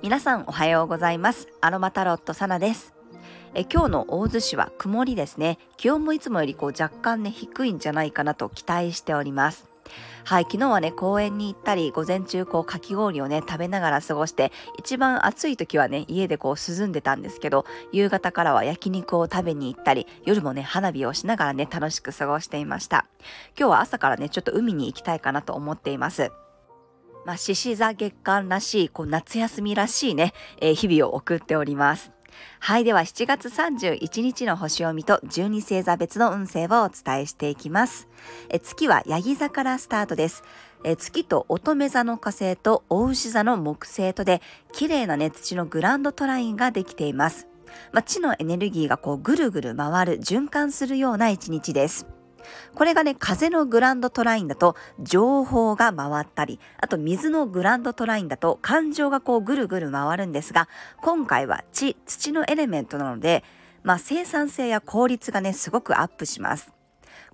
[0.00, 1.48] 皆さんおはようございます。
[1.60, 2.94] アロマタロットサナです。
[3.52, 5.58] え今日の大洲市は曇りですね。
[5.76, 9.73] 気温もいつもよりこう若干ね低いんじゃないかなと期待しております。
[10.24, 23.06] はい、昨日はね、公園に行ったり、午前中こうかき氷をね、食べながら過ごして、一番暑い時はね、家でこう涼んでたんですけど、夕方からは焼肉を食べに行ったり、夜もね、花火をしながらね、楽しく過ごしていました。
[23.58, 26.30] 今日は朝からね、ちょっと海に行きたいかなと思っています。
[27.26, 32.12] まあ、獅子座月間らしい、こう夏休みらしいね、えー、日々を送っております。
[32.60, 32.84] はい。
[32.84, 38.08] では、7月31日の星読みと12星座別の運勢をお伝えしていきます。
[38.48, 40.42] え月はヤギ座からスタートです。
[40.84, 44.40] え月と乙女座の火星と大牛座の木星とで、
[44.72, 47.46] 綺麗なね、土のグランドトラインができています。
[47.92, 52.06] まあ、地のエネルギーがこうぐるぐる回る、循環するような一日です。
[52.74, 60.68] これがね、風のグランドトラインだと情報が回ったり、あと水のグランドトラインだと感情がこうぐるぐる回るんですが、
[61.02, 63.44] 今回は地、土のエレメントなので、
[63.82, 66.72] まあ生産性や効率がね、すごくアップします。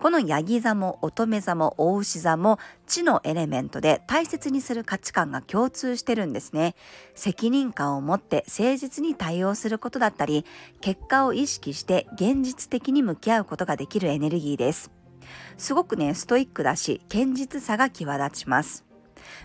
[0.00, 6.74] このヤギ座も乙女座も大牛座も地のエレメントで大切にする価値観が共通してるんですね。
[7.14, 10.46] 責任感を持って誠実に対応することだったり、
[10.80, 14.90] 結果を意識して現実的に向き合うことができるエネルギーです。
[15.56, 18.84] すごくね、ストイックだし、堅実さが際立ちます。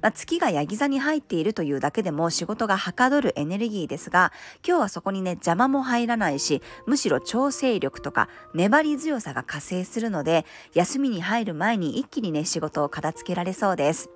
[0.00, 4.32] まあ、月がヤギ座に入っているというだけでも仕事がはかどるエネルギーですが、
[4.66, 10.44] 今日はそこにね、邪魔も入らないし、むしろ調整力とか粘り強さが加勢するので、
[10.74, 14.10] 休みに入る前に一気にね、仕事を片付けられそうです。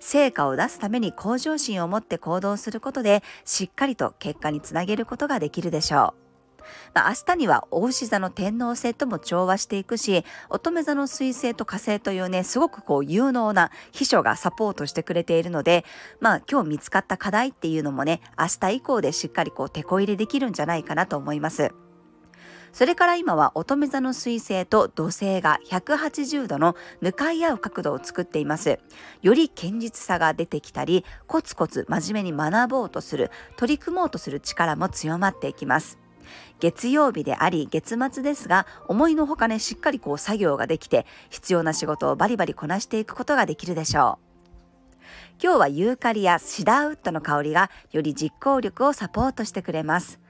[0.00, 6.21] 成果を出すために向上心を持って行動することで、しっかりと結果につなげることができるでしょう。
[6.94, 15.84] まあ、明日には大牛座の天皇星とも調和していくし、乙女座の水星と火星というね、すごくこう有能な秘書がサポートしてくれているので、
[16.20, 21.72] まあ今日見つかった課題っていうのもね、明日以降でしっかりこう手こ入れできるんじゃないかなと思います。
[22.72, 28.78] それから今は乙女座の水星と土星が180度の向かい合う角度を作っています。
[29.20, 36.01] より堅実さが出てきたり、コツコツ真面目に学ぼうとする、取り組もうとする力も強まっていきます。
[36.60, 44.32] 月曜日であり月末ですが思いのほかねしっかりこう作業ができて必要な仕事をバリバリこなしていくことができるでしょう。
[45.42, 50.20] 今日はユーカリやシダーウッドの香りがより実行力をサポートしてくれます。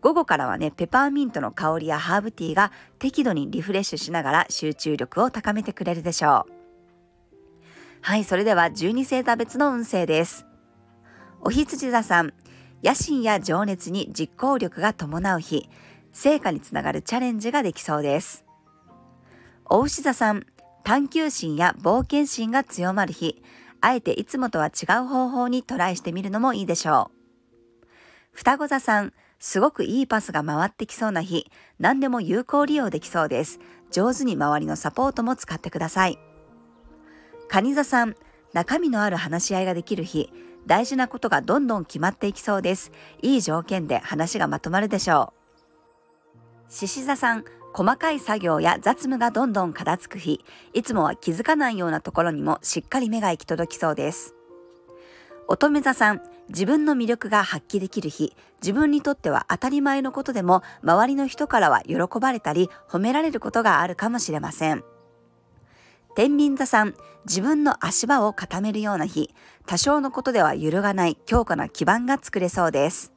[0.00, 6.52] 午後からはね、ペパーミントの香りやハーブティーが適度にリフレッシュしながら集中力を高めてくれるでしょう。
[8.00, 10.44] はい、それでは12星座別の運勢です。
[11.40, 12.32] お羊座さん、
[12.82, 15.68] 野心や情熱に実行力が伴う日、
[16.12, 18.44] 成果につながるチャレンジができそうです。
[19.70, 20.46] お牛座さん、
[20.82, 23.42] 探求心や冒険心が強まる日、
[23.80, 27.86] あえていつもとは違う方法にトライしてみるのもいいでしょう。
[28.32, 33.60] 双子座さん、すごくいいパスが回ってきそうな日、何でも有効利用できそうです。
[33.90, 36.18] 上手に周りのサポートも使ってください。
[37.48, 38.16] 蟹座さん、
[38.52, 40.32] 中身のある話し合いができる日、
[40.66, 42.92] 大事なことがどんどん決まっていきそうです。
[43.20, 45.32] いい条件で話がまとまるでしょ
[46.68, 46.72] う。
[46.72, 54.34] 獅子座さん、細かい作業や雑務がどんどん片付く日、いつもは気づかないようなところにもしっかり目が行き届きそうです。
[55.48, 64.84] 乙女座さん、自分の魅力が発揮できる日、自分にとっては当たり前のことでも、周りの人からは喜ばれたり、褒められることがあるかもしれません。
[66.14, 69.34] 天秤座さん、自分の足場を固めるような日、
[69.66, 73.12] 多少のことでは揺るがない強固な基盤が作れそうです。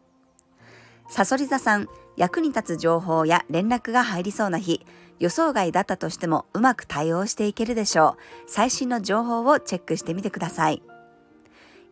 [1.09, 4.85] サソリ座さん、役に立つ情報や連絡が入りそうな日、
[5.19, 8.49] 予想外だったとしてもうまく対応していけるでしょう。
[8.49, 10.81] 最新の情報をチェックしてみてください。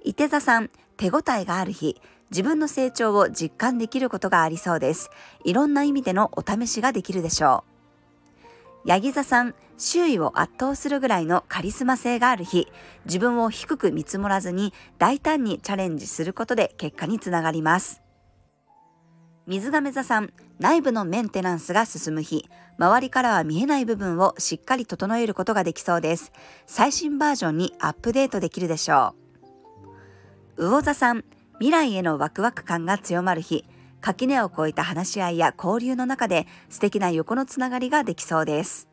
[0.04, 5.10] 伊手座さん、手応えがある日、自分の成長を実感できることがありそうです。
[5.44, 7.66] いろんな意味でのお試しができるでしょ
[8.86, 8.90] う。
[8.90, 12.68] ヤギ座さん、周囲を圧倒するぐらいのカリスマ性がある日、
[13.06, 18.02] 自分を低く見積もらずに大胆にチャレンジすることで結果につながります。
[19.46, 26.32] 水亀座さん、内部のメンテナンスが進む日、周りからは見えない部分をしっかり整えることができそうです。
[26.66, 29.16] 最新バージョンにアップデートできるでしょ
[30.58, 30.70] う。
[30.70, 31.26] 魚座さん、
[31.56, 33.66] 未来へのワクワク感が強まる日、
[34.00, 38.93] 垣根を越えた話し合いや交流の中で素敵な横のつながりができそうです。